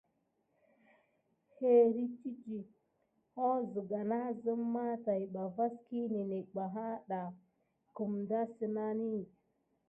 [1.73, 2.59] Eritudi
[3.33, 9.11] ho siga nasim mà taïɓa vaki ninet ba ha da ki kumda sinani.